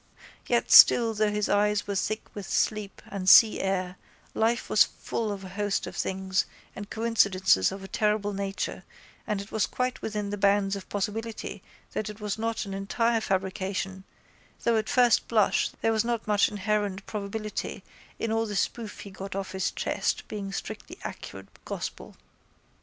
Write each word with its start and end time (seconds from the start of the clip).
Yet 0.47 0.71
still 0.71 1.13
though 1.13 1.29
his 1.29 1.47
eyes 1.47 1.85
were 1.85 1.93
thick 1.93 2.23
with 2.33 2.47
sleep 2.47 3.03
and 3.11 3.29
sea 3.29 3.59
air 3.59 3.97
life 4.33 4.67
was 4.67 4.83
full 4.85 5.31
of 5.31 5.43
a 5.43 5.49
host 5.49 5.85
of 5.85 5.95
things 5.95 6.47
and 6.75 6.89
coincidences 6.89 7.71
of 7.71 7.83
a 7.83 7.87
terrible 7.87 8.33
nature 8.33 8.83
and 9.27 9.39
it 9.39 9.51
was 9.51 9.67
quite 9.67 10.01
within 10.01 10.31
the 10.31 10.39
bounds 10.39 10.75
of 10.75 10.89
possibility 10.89 11.61
that 11.91 12.09
it 12.09 12.19
was 12.19 12.39
not 12.39 12.65
an 12.65 12.73
entire 12.73 13.21
fabrication 13.21 14.03
though 14.63 14.75
at 14.77 14.89
first 14.89 15.27
blush 15.27 15.69
there 15.81 15.91
was 15.91 16.03
not 16.03 16.25
much 16.25 16.49
inherent 16.49 17.05
probability 17.05 17.83
in 18.17 18.31
all 18.31 18.47
the 18.47 18.55
spoof 18.55 19.01
he 19.01 19.11
got 19.11 19.35
off 19.35 19.51
his 19.51 19.69
chest 19.69 20.27
being 20.27 20.51
strictly 20.51 20.97
accurate 21.03 21.63
gospel. 21.63 22.15